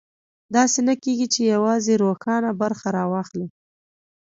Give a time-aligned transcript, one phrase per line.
[0.55, 3.47] داسې نه کېږي چې یوازې روښانه برخه راواخلي.